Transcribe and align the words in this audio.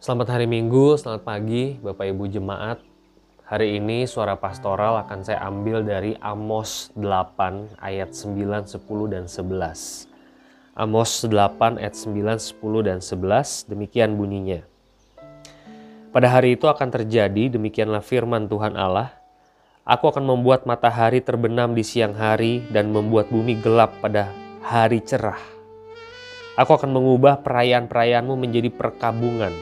Selamat 0.00 0.32
hari 0.32 0.48
Minggu, 0.48 0.96
selamat 0.96 1.28
pagi 1.28 1.76
Bapak 1.76 2.08
Ibu 2.08 2.24
Jemaat. 2.32 2.80
Hari 3.44 3.76
ini 3.76 4.08
suara 4.08 4.32
pastoral 4.32 4.96
akan 5.04 5.20
saya 5.20 5.44
ambil 5.44 5.84
dari 5.84 6.16
Amos 6.24 6.88
8 6.96 7.76
ayat 7.76 8.08
9, 8.08 8.80
10, 8.80 8.80
dan 9.12 9.28
11. 9.28 10.08
Amos 10.72 11.20
8 11.20 11.76
ayat 11.76 11.92
9, 11.92 12.16
10, 12.16 12.80
dan 12.80 13.04
11 13.04 13.68
demikian 13.68 14.16
bunyinya. 14.16 14.64
Pada 16.16 16.32
hari 16.32 16.56
itu 16.56 16.64
akan 16.64 16.88
terjadi 16.88 17.52
demikianlah 17.52 18.00
firman 18.00 18.48
Tuhan 18.48 18.80
Allah. 18.80 19.12
Aku 19.84 20.08
akan 20.08 20.24
membuat 20.24 20.64
matahari 20.64 21.20
terbenam 21.20 21.76
di 21.76 21.84
siang 21.84 22.16
hari 22.16 22.64
dan 22.72 22.88
membuat 22.88 23.28
bumi 23.28 23.52
gelap 23.60 24.00
pada 24.00 24.32
hari 24.64 25.04
cerah. 25.04 25.44
Aku 26.56 26.72
akan 26.72 26.88
mengubah 26.88 27.44
perayaan-perayaanmu 27.44 28.32
menjadi 28.40 28.72
perkabungan 28.72 29.52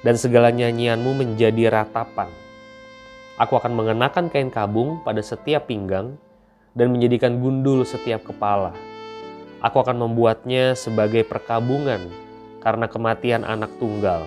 dan 0.00 0.16
segala 0.16 0.48
nyanyianmu 0.48 1.12
menjadi 1.12 1.68
ratapan. 1.68 2.28
Aku 3.40 3.56
akan 3.56 3.72
mengenakan 3.72 4.28
kain 4.28 4.52
kabung 4.52 5.00
pada 5.00 5.24
setiap 5.24 5.68
pinggang 5.68 6.20
dan 6.76 6.92
menjadikan 6.92 7.40
gundul 7.40 7.88
setiap 7.88 8.24
kepala. 8.24 8.76
Aku 9.60 9.80
akan 9.80 9.96
membuatnya 9.96 10.72
sebagai 10.76 11.24
perkabungan 11.24 12.00
karena 12.60 12.88
kematian 12.88 13.44
anak 13.44 13.72
tunggal, 13.80 14.24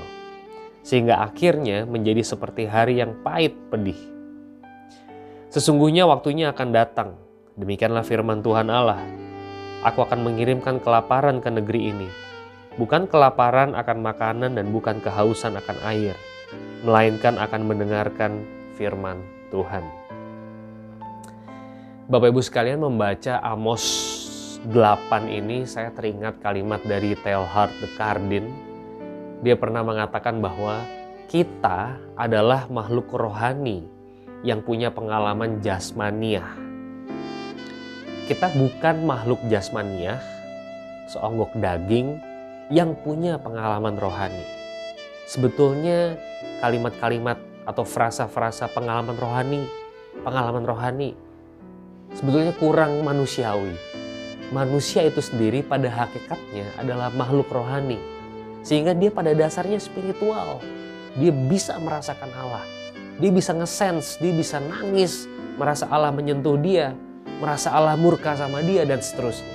sehingga 0.82 1.22
akhirnya 1.22 1.86
menjadi 1.86 2.22
seperti 2.26 2.66
hari 2.66 3.02
yang 3.02 3.18
pahit 3.22 3.54
pedih. 3.70 3.98
Sesungguhnya 5.54 6.10
waktunya 6.10 6.50
akan 6.50 6.70
datang, 6.74 7.10
demikianlah 7.54 8.02
firman 8.02 8.42
Tuhan 8.42 8.70
Allah. 8.74 9.02
Aku 9.86 10.02
akan 10.02 10.26
mengirimkan 10.26 10.82
kelaparan 10.82 11.38
ke 11.42 11.50
negeri 11.54 11.94
ini, 11.94 12.10
bukan 12.78 13.06
kelaparan 13.06 13.78
akan 13.78 14.00
makanan 14.02 14.58
dan 14.58 14.74
bukan 14.74 14.98
kehausan 15.02 15.54
akan 15.58 15.78
air, 15.86 16.18
melainkan 16.82 17.38
akan 17.38 17.62
mendengarkan 17.70 18.42
firman 18.74 19.22
Tuhan. 19.54 19.86
Bapak 22.10 22.34
Ibu 22.34 22.42
sekalian 22.44 22.84
membaca 22.84 23.40
Amos 23.40 23.84
8 24.66 25.30
ini 25.30 25.64
saya 25.70 25.94
teringat 25.94 26.42
kalimat 26.42 26.82
dari 26.84 27.16
Teilhard 27.16 27.72
de 27.80 27.88
Chardin. 27.96 28.46
Dia 29.44 29.56
pernah 29.60 29.84
mengatakan 29.84 30.40
bahwa 30.40 30.84
kita 31.32 32.00
adalah 32.16 32.68
makhluk 32.68 33.12
rohani 33.12 33.88
yang 34.44 34.60
punya 34.64 34.92
pengalaman 34.92 35.64
jasmaniah. 35.64 36.48
Kita 38.28 38.52
bukan 38.56 39.04
makhluk 39.04 39.40
jasmaniah, 39.52 40.20
seonggok 41.12 41.56
daging 41.60 42.33
yang 42.72 42.96
punya 43.00 43.42
pengalaman 43.42 43.98
rohani. 43.98 44.46
Sebetulnya 45.28 46.20
kalimat-kalimat 46.60 47.40
atau 47.64 47.84
frasa-frasa 47.88 48.68
pengalaman 48.72 49.16
rohani, 49.16 49.68
pengalaman 50.24 50.64
rohani 50.68 51.16
sebetulnya 52.14 52.54
kurang 52.56 53.02
manusiawi. 53.02 53.74
Manusia 54.54 55.02
itu 55.02 55.18
sendiri 55.18 55.66
pada 55.66 55.90
hakikatnya 55.90 56.78
adalah 56.78 57.10
makhluk 57.10 57.50
rohani. 57.50 57.98
Sehingga 58.62 58.94
dia 58.94 59.10
pada 59.10 59.34
dasarnya 59.34 59.82
spiritual. 59.82 60.62
Dia 61.18 61.34
bisa 61.34 61.76
merasakan 61.82 62.30
Allah. 62.38 62.64
Dia 63.18 63.30
bisa 63.34 63.54
ngesense, 63.54 64.18
dia 64.18 64.34
bisa 64.34 64.58
nangis, 64.62 65.30
merasa 65.58 65.86
Allah 65.90 66.10
menyentuh 66.10 66.58
dia, 66.58 66.98
merasa 67.38 67.70
Allah 67.70 67.94
murka 67.94 68.34
sama 68.34 68.66
dia 68.66 68.86
dan 68.86 69.02
seterusnya. 69.02 69.53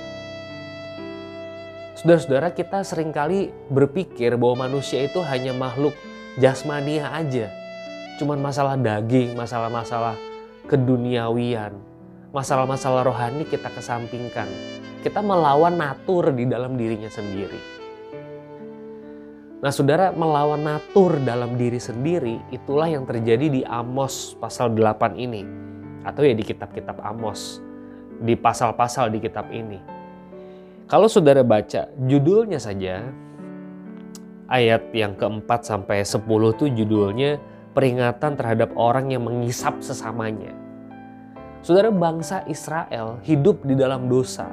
Saudara-saudara 1.99 2.55
kita 2.55 2.79
sering 2.87 3.11
kali 3.11 3.51
berpikir 3.67 4.39
bahwa 4.39 4.71
manusia 4.71 5.03
itu 5.03 5.19
hanya 5.19 5.51
makhluk 5.51 5.91
jasmania 6.39 7.11
aja. 7.11 7.51
Cuman 8.15 8.39
masalah 8.39 8.79
daging, 8.79 9.35
masalah-masalah 9.35 10.15
keduniawian, 10.71 11.75
masalah-masalah 12.31 13.03
rohani 13.03 13.43
kita 13.43 13.67
kesampingkan. 13.75 14.47
Kita 15.03 15.19
melawan 15.19 15.75
natur 15.75 16.31
di 16.31 16.47
dalam 16.47 16.79
dirinya 16.79 17.11
sendiri. 17.11 17.59
Nah 19.59 19.71
saudara 19.75 20.15
melawan 20.15 20.63
natur 20.63 21.19
dalam 21.19 21.59
diri 21.59 21.83
sendiri 21.83 22.39
itulah 22.55 22.87
yang 22.87 23.03
terjadi 23.03 23.51
di 23.51 23.61
Amos 23.67 24.39
pasal 24.39 24.71
8 24.71 25.19
ini. 25.19 25.43
Atau 26.07 26.23
ya 26.23 26.31
di 26.31 26.47
kitab-kitab 26.47 26.95
Amos. 27.03 27.59
Di 28.23 28.39
pasal-pasal 28.39 29.11
di 29.11 29.19
kitab 29.19 29.51
ini. 29.51 29.98
Kalau 30.89 31.05
saudara 31.05 31.45
baca 31.45 31.85
judulnya 32.09 32.57
saja, 32.57 33.05
ayat 34.49 34.89
yang 34.89 35.13
keempat 35.13 35.61
sampai 35.61 36.01
sepuluh 36.01 36.49
itu 36.57 36.65
judulnya 36.65 37.37
peringatan 37.77 38.33
terhadap 38.33 38.73
orang 38.73 39.13
yang 39.13 39.21
mengisap 39.21 39.77
sesamanya. 39.85 40.49
Saudara 41.61 41.93
bangsa 41.93 42.41
Israel 42.49 43.21
hidup 43.21 43.61
di 43.69 43.77
dalam 43.77 44.09
dosa. 44.09 44.49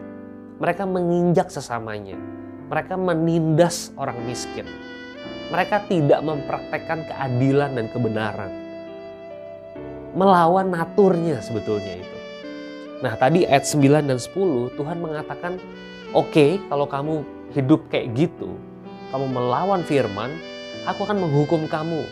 Mereka 0.60 0.84
menginjak 0.84 1.48
sesamanya. 1.48 2.20
Mereka 2.68 3.00
menindas 3.00 3.96
orang 3.96 4.20
miskin. 4.28 4.68
Mereka 5.48 5.88
tidak 5.88 6.20
mempraktekkan 6.20 7.08
keadilan 7.08 7.80
dan 7.80 7.86
kebenaran. 7.88 8.52
Melawan 10.12 10.68
naturnya 10.68 11.40
sebetulnya 11.40 11.96
itu. 11.96 12.16
Nah 13.00 13.16
tadi 13.16 13.48
ayat 13.48 13.64
9 13.64 14.04
dan 14.04 14.20
10 14.20 14.76
Tuhan 14.76 15.00
mengatakan 15.00 15.56
Oke, 16.16 16.32
okay, 16.32 16.50
kalau 16.72 16.88
kamu 16.88 17.14
hidup 17.52 17.92
kayak 17.92 18.16
gitu, 18.16 18.56
kamu 19.12 19.36
melawan 19.36 19.84
firman, 19.84 20.32
aku 20.88 21.04
akan 21.04 21.28
menghukum 21.28 21.68
kamu. 21.68 22.08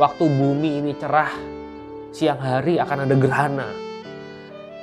Waktu 0.00 0.24
bumi 0.24 0.80
ini 0.80 0.96
cerah, 0.96 1.28
siang 2.16 2.40
hari 2.40 2.80
akan 2.80 3.04
ada 3.04 3.12
gerhana. 3.12 3.68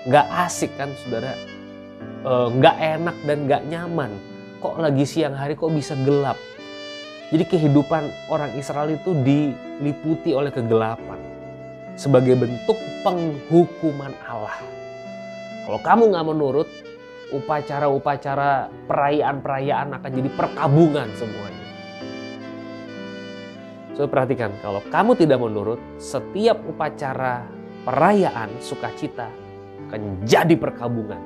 Gak 0.06 0.30
asik 0.38 0.70
kan 0.78 0.94
saudara? 1.02 1.34
E, 2.22 2.31
gak 2.62 2.78
enak 2.78 3.18
dan 3.26 3.50
gak 3.50 3.66
nyaman. 3.66 4.14
Kok 4.62 4.78
lagi 4.78 5.02
siang 5.10 5.34
hari 5.34 5.58
kok 5.58 5.74
bisa 5.74 5.98
gelap? 6.06 6.38
Jadi 7.34 7.42
kehidupan 7.42 8.30
orang 8.30 8.54
Israel 8.54 8.94
itu 8.94 9.18
diliputi 9.26 10.38
oleh 10.38 10.54
kegelapan. 10.54 11.18
Sebagai 11.98 12.38
bentuk 12.38 12.78
penghukuman 13.02 14.14
Allah. 14.30 14.62
Kalau 15.66 15.81
kamu 15.81 16.14
gak 16.14 16.28
menurut, 16.30 16.70
upacara-upacara 17.31 18.68
perayaan-perayaan 18.86 19.96
akan 19.96 20.12
jadi 20.12 20.30
perkabungan 20.36 21.08
semuanya. 21.16 21.68
So 23.96 24.08
perhatikan, 24.08 24.56
kalau 24.64 24.80
kamu 24.88 25.19
tidak 25.19 25.40
menurut, 25.44 25.80
setiap 26.00 26.64
upacara 26.64 27.44
perayaan 27.84 28.50
sukacita 28.64 29.28
akan 29.88 30.24
jadi 30.24 30.56
perkabungan. 30.56 31.19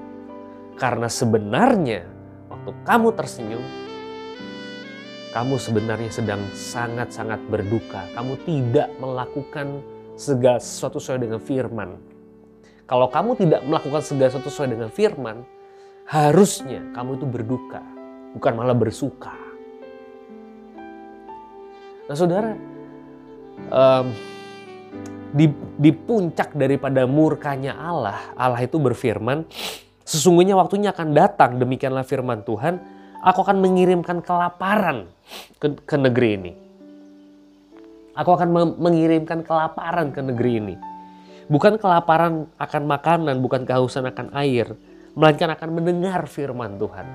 Karena 0.75 1.07
sebenarnya 1.07 2.03
waktu 2.49 2.71
kamu 2.83 3.07
tersenyum, 3.13 3.65
kamu 5.31 5.55
sebenarnya 5.59 6.09
sedang 6.09 6.41
sangat-sangat 6.51 7.43
berduka. 7.51 8.07
Kamu 8.15 8.39
tidak 8.47 8.87
melakukan 8.97 9.83
segala 10.15 10.57
sesuatu 10.57 10.97
sesuai 10.97 11.27
dengan 11.27 11.39
firman. 11.43 11.99
Kalau 12.87 13.07
kamu 13.11 13.35
tidak 13.35 13.61
melakukan 13.67 14.01
segala 14.01 14.29
sesuatu 14.31 14.49
sesuai 14.51 14.69
dengan 14.73 14.89
firman, 14.89 15.37
harusnya 16.05 16.85
kamu 16.93 17.17
itu 17.17 17.25
berduka, 17.25 17.81
bukan 18.37 18.53
malah 18.53 18.77
bersuka. 18.77 19.33
Nah 22.05 22.13
saudara, 22.13 22.53
um, 23.73 24.05
di, 25.33 25.49
di 25.81 25.91
puncak 25.91 26.53
daripada 26.53 27.09
murkanya 27.09 27.73
Allah, 27.73 28.31
Allah 28.37 28.61
itu 28.61 28.77
berfirman, 28.77 29.49
sesungguhnya 30.05 30.53
waktunya 30.53 30.93
akan 30.93 31.17
datang, 31.17 31.57
demikianlah 31.57 32.05
firman 32.05 32.45
Tuhan, 32.45 32.77
aku 33.25 33.41
akan 33.41 33.57
mengirimkan 33.57 34.21
kelaparan 34.21 35.09
ke, 35.57 35.73
ke 35.81 35.95
negeri 35.97 36.29
ini. 36.37 36.53
Aku 38.15 38.31
akan 38.31 38.79
mengirimkan 38.79 39.43
kelaparan 39.43 40.13
ke 40.15 40.23
negeri 40.23 40.53
ini. 40.61 40.75
Bukan 41.51 41.75
kelaparan 41.75 42.47
akan 42.55 42.83
makanan, 42.87 43.43
bukan 43.43 43.67
kehausan 43.67 44.07
akan 44.07 44.31
air, 44.31 44.71
melainkan 45.15 45.49
akan 45.55 45.69
mendengar 45.71 46.27
firman 46.27 46.75
Tuhan. 46.75 47.07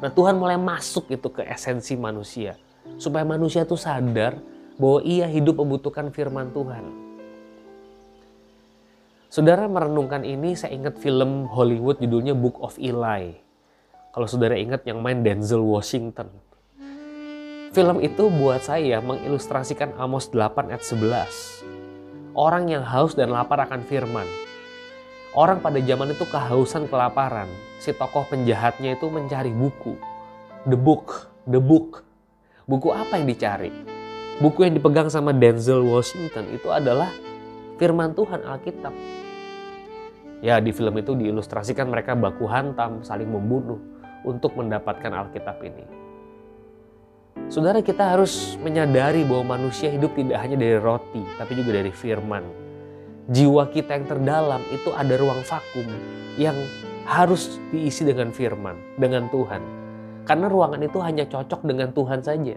Nah 0.00 0.10
Tuhan 0.10 0.40
mulai 0.40 0.56
masuk 0.56 1.12
itu 1.12 1.28
ke 1.28 1.44
esensi 1.44 1.94
manusia. 1.94 2.56
Supaya 2.96 3.24
manusia 3.24 3.68
itu 3.68 3.76
sadar 3.76 4.40
bahwa 4.80 5.00
ia 5.04 5.28
hidup 5.28 5.60
membutuhkan 5.60 6.08
firman 6.08 6.50
Tuhan. 6.50 6.84
Saudara 9.28 9.66
merenungkan 9.66 10.22
ini 10.22 10.54
saya 10.54 10.78
ingat 10.78 10.96
film 11.02 11.50
Hollywood 11.50 11.98
judulnya 11.98 12.32
Book 12.38 12.62
of 12.62 12.78
Eli. 12.78 13.34
Kalau 14.14 14.30
saudara 14.30 14.54
ingat 14.54 14.86
yang 14.86 15.02
main 15.02 15.26
Denzel 15.26 15.58
Washington. 15.58 16.30
Film 17.74 17.98
itu 17.98 18.30
buat 18.30 18.62
saya 18.62 19.02
mengilustrasikan 19.02 19.98
Amos 19.98 20.30
8 20.30 20.70
ayat 20.70 20.86
11. 20.86 21.66
Orang 22.38 22.70
yang 22.70 22.86
haus 22.86 23.18
dan 23.18 23.34
lapar 23.34 23.58
akan 23.66 23.82
firman, 23.82 24.30
Orang 25.34 25.58
pada 25.58 25.82
zaman 25.82 26.14
itu 26.14 26.22
kehausan 26.30 26.86
kelaparan. 26.86 27.50
Si 27.82 27.90
tokoh 27.90 28.22
penjahatnya 28.30 28.94
itu 28.94 29.10
mencari 29.10 29.50
buku. 29.50 29.98
The 30.64 30.78
book, 30.78 31.28
the 31.50 31.58
book. 31.58 32.06
Buku 32.64 32.94
apa 32.94 33.18
yang 33.18 33.26
dicari? 33.28 33.94
buku 34.42 34.66
yang 34.66 34.74
dipegang 34.74 35.06
sama 35.06 35.30
Denzel 35.30 35.86
Washington 35.86 36.50
itu 36.50 36.66
adalah 36.70 37.10
firman 37.78 38.14
Tuhan 38.18 38.42
Alkitab. 38.42 38.94
Ya 40.42 40.58
di 40.58 40.74
film 40.74 40.94
itu 40.98 41.14
diilustrasikan 41.14 41.88
mereka 41.88 42.18
baku 42.18 42.44
hantam, 42.50 43.00
saling 43.06 43.30
membunuh 43.30 43.78
untuk 44.26 44.58
mendapatkan 44.58 45.08
Alkitab 45.08 45.56
ini. 45.62 45.84
Saudara 47.48 47.84
kita 47.84 48.16
harus 48.16 48.56
menyadari 48.62 49.22
bahwa 49.22 49.58
manusia 49.58 49.90
hidup 49.90 50.16
tidak 50.16 50.38
hanya 50.42 50.56
dari 50.58 50.78
roti, 50.80 51.22
tapi 51.38 51.52
juga 51.54 51.80
dari 51.80 51.92
firman. 51.92 52.63
Jiwa 53.24 53.72
kita 53.72 53.96
yang 53.96 54.04
terdalam 54.04 54.60
itu 54.68 54.92
ada 54.92 55.16
ruang 55.16 55.40
vakum 55.48 55.88
yang 56.36 56.56
harus 57.08 57.56
diisi 57.72 58.04
dengan 58.04 58.28
firman, 58.28 58.76
dengan 59.00 59.32
Tuhan. 59.32 59.62
Karena 60.28 60.48
ruangan 60.48 60.80
itu 60.84 61.00
hanya 61.00 61.24
cocok 61.24 61.64
dengan 61.64 61.88
Tuhan 61.96 62.20
saja. 62.20 62.56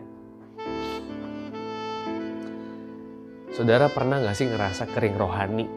Saudara 3.56 3.88
pernah 3.88 4.20
gak 4.20 4.36
sih 4.36 4.48
ngerasa 4.48 4.92
kering 4.92 5.16
rohani? 5.16 5.68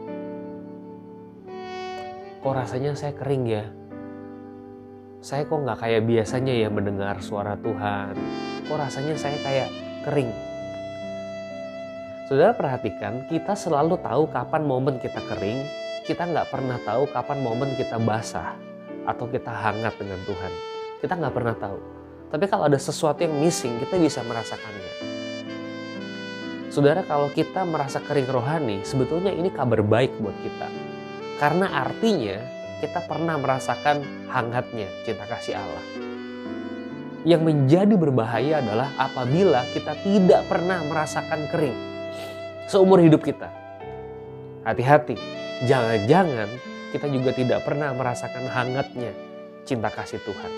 kok 2.41 2.57
rasanya 2.57 2.97
saya 2.97 3.13
kering 3.13 3.45
ya? 3.45 3.65
Saya 5.21 5.45
kok 5.45 5.61
nggak 5.61 5.77
kayak 5.77 6.01
biasanya 6.09 6.53
ya 6.57 6.73
mendengar 6.73 7.21
suara 7.21 7.53
Tuhan. 7.61 8.17
Kok 8.65 8.77
rasanya 8.81 9.13
saya 9.13 9.37
kayak 9.45 9.69
kering? 10.09 10.50
Saudara 12.31 12.55
perhatikan, 12.55 13.27
kita 13.27 13.59
selalu 13.59 13.99
tahu 13.99 14.23
kapan 14.31 14.63
momen 14.63 15.03
kita 15.03 15.19
kering, 15.19 15.67
kita 16.07 16.23
nggak 16.23 16.47
pernah 16.47 16.79
tahu 16.79 17.03
kapan 17.11 17.43
momen 17.43 17.75
kita 17.75 17.99
basah 17.99 18.55
atau 19.03 19.27
kita 19.27 19.51
hangat 19.51 19.91
dengan 19.99 20.15
Tuhan. 20.23 20.53
Kita 21.03 21.19
nggak 21.19 21.35
pernah 21.35 21.51
tahu. 21.59 21.75
Tapi 22.31 22.47
kalau 22.47 22.71
ada 22.71 22.79
sesuatu 22.79 23.19
yang 23.19 23.35
missing, 23.35 23.75
kita 23.83 23.99
bisa 23.99 24.23
merasakannya. 24.23 24.93
Saudara, 26.71 27.03
kalau 27.03 27.27
kita 27.35 27.67
merasa 27.67 27.99
kering 27.99 28.31
rohani, 28.31 28.79
sebetulnya 28.87 29.35
ini 29.35 29.51
kabar 29.51 29.83
baik 29.83 30.15
buat 30.23 30.37
kita 30.39 30.71
karena 31.35 31.67
artinya 31.83 32.39
kita 32.79 33.11
pernah 33.11 33.35
merasakan 33.43 34.07
hangatnya 34.31 34.87
cinta 35.03 35.27
kasih 35.27 35.59
Allah. 35.59 35.85
Yang 37.27 37.41
menjadi 37.43 37.91
berbahaya 37.99 38.63
adalah 38.63 38.87
apabila 38.95 39.67
kita 39.75 39.99
tidak 39.99 40.47
pernah 40.47 40.79
merasakan 40.87 41.51
kering 41.51 41.90
seumur 42.71 43.03
hidup 43.03 43.19
kita. 43.19 43.51
Hati-hati, 44.63 45.19
jangan-jangan 45.67 46.47
kita 46.95 47.11
juga 47.11 47.35
tidak 47.35 47.59
pernah 47.67 47.91
merasakan 47.91 48.47
hangatnya 48.47 49.11
cinta 49.67 49.91
kasih 49.91 50.23
Tuhan. 50.23 50.51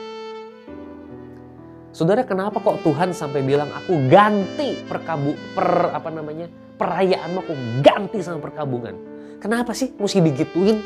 Saudara, 1.94 2.22
kenapa 2.26 2.62
kok 2.62 2.86
Tuhan 2.86 3.14
sampai 3.14 3.42
bilang 3.42 3.70
aku 3.74 3.98
ganti 4.10 4.78
perkabu 4.86 5.34
per 5.58 5.94
apa 5.94 6.10
namanya 6.14 6.50
perayaanmu 6.78 7.40
aku 7.42 7.54
ganti 7.82 8.22
sama 8.22 8.42
perkabungan? 8.42 8.94
Kenapa 9.42 9.74
sih 9.74 9.94
mesti 9.98 10.22
digituin? 10.22 10.82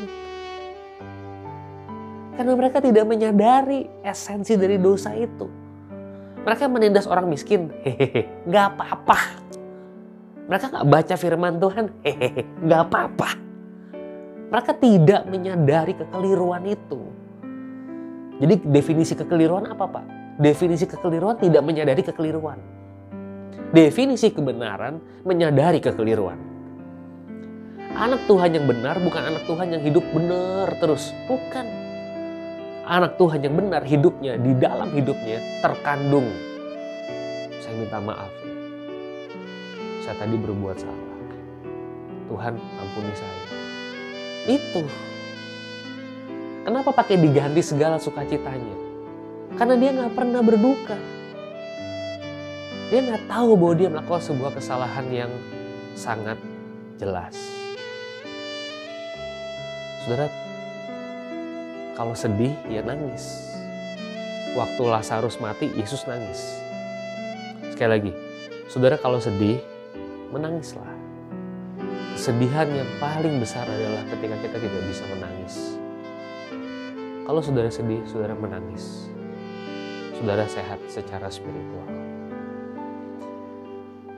Karena 2.36 2.52
mereka 2.54 2.78
tidak 2.78 3.04
menyadari 3.08 3.88
esensi 4.04 4.54
dari 4.54 4.76
dosa 4.78 5.16
itu. 5.16 5.48
Mereka 6.44 6.70
menindas 6.70 7.08
orang 7.08 7.26
miskin, 7.26 7.72
hehehe, 7.82 8.28
nggak 8.46 8.64
apa-apa. 8.76 9.37
Mereka 10.48 10.72
nggak 10.72 10.88
baca 10.88 11.14
firman 11.20 11.60
Tuhan, 11.60 11.84
hehehe, 12.00 12.42
nggak 12.64 12.80
apa-apa. 12.88 13.30
Mereka 14.48 14.72
tidak 14.80 15.22
menyadari 15.28 15.92
kekeliruan 15.92 16.64
itu. 16.64 17.00
Jadi 18.40 18.54
definisi 18.64 19.12
kekeliruan 19.12 19.68
apa 19.68 19.84
Pak? 19.84 20.04
Definisi 20.40 20.88
kekeliruan 20.88 21.36
tidak 21.36 21.60
menyadari 21.60 22.00
kekeliruan. 22.00 22.56
Definisi 23.76 24.32
kebenaran 24.32 24.96
menyadari 25.28 25.84
kekeliruan. 25.84 26.40
Anak 27.92 28.24
Tuhan 28.24 28.56
yang 28.56 28.64
benar 28.64 28.96
bukan 29.04 29.22
anak 29.28 29.44
Tuhan 29.44 29.68
yang 29.68 29.82
hidup 29.84 30.04
benar 30.16 30.72
terus. 30.80 31.12
Bukan. 31.28 31.66
Anak 32.88 33.20
Tuhan 33.20 33.44
yang 33.44 33.52
benar 33.52 33.84
hidupnya, 33.84 34.40
di 34.40 34.56
dalam 34.56 34.88
hidupnya 34.96 35.44
terkandung. 35.60 36.32
Saya 37.60 37.74
minta 37.76 38.00
maaf. 38.00 38.32
Saya 40.08 40.24
tadi 40.24 40.40
berbuat 40.40 40.76
salah. 40.80 41.08
Tuhan 42.32 42.56
ampuni 42.56 43.12
saya. 43.12 43.40
Itu. 44.48 44.88
Kenapa 46.64 46.96
pakai 46.96 47.20
diganti 47.20 47.60
segala 47.60 48.00
sukacitanya? 48.00 48.72
Karena 49.60 49.76
dia 49.76 49.92
nggak 49.92 50.16
pernah 50.16 50.40
berduka. 50.40 50.96
Dia 52.88 53.04
nggak 53.04 53.28
tahu 53.28 53.52
bahwa 53.60 53.74
dia 53.76 53.88
melakukan 53.92 54.24
sebuah 54.24 54.56
kesalahan 54.56 55.06
yang 55.12 55.32
sangat 55.92 56.40
jelas. 56.96 57.36
Saudara, 60.08 60.32
kalau 61.92 62.16
sedih 62.16 62.56
ya 62.72 62.80
nangis. 62.80 63.44
Waktu 64.56 64.88
Lazarus 64.88 65.36
mati, 65.36 65.68
Yesus 65.76 66.08
nangis. 66.08 66.40
Sekali 67.76 67.90
lagi, 67.92 68.12
saudara 68.72 68.96
kalau 68.96 69.20
sedih, 69.20 69.60
menangislah. 70.32 70.92
Kesedihan 72.18 72.66
yang 72.68 72.90
paling 72.98 73.38
besar 73.38 73.64
adalah 73.64 74.02
ketika 74.10 74.36
kita 74.42 74.56
tidak 74.58 74.82
bisa 74.90 75.04
menangis. 75.14 75.54
Kalau 77.28 77.40
saudara 77.44 77.70
sedih, 77.70 78.02
saudara 78.08 78.34
menangis. 78.34 79.12
Saudara 80.18 80.44
sehat 80.50 80.82
secara 80.90 81.30
spiritual. 81.30 81.86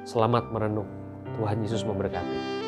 Selamat 0.09 0.49
merenung. 0.49 0.89
Tuhan 1.37 1.61
Yesus 1.61 1.85
memberkati. 1.85 2.60